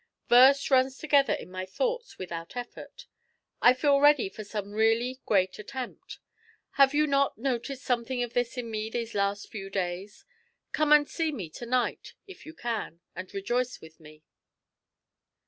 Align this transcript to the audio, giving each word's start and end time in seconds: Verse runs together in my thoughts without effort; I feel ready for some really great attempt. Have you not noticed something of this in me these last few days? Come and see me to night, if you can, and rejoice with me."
Verse 0.29 0.71
runs 0.71 0.97
together 0.97 1.33
in 1.33 1.51
my 1.51 1.63
thoughts 1.63 2.17
without 2.17 2.57
effort; 2.57 3.05
I 3.61 3.75
feel 3.75 3.99
ready 4.01 4.29
for 4.29 4.43
some 4.43 4.71
really 4.71 5.21
great 5.27 5.59
attempt. 5.59 6.17
Have 6.71 6.95
you 6.95 7.05
not 7.05 7.37
noticed 7.37 7.83
something 7.83 8.23
of 8.23 8.33
this 8.33 8.57
in 8.57 8.71
me 8.71 8.89
these 8.89 9.13
last 9.13 9.51
few 9.51 9.69
days? 9.69 10.25
Come 10.71 10.91
and 10.91 11.07
see 11.07 11.31
me 11.31 11.51
to 11.51 11.67
night, 11.67 12.15
if 12.25 12.47
you 12.47 12.55
can, 12.55 13.01
and 13.15 13.31
rejoice 13.31 13.79
with 13.79 13.99
me." 13.99 14.23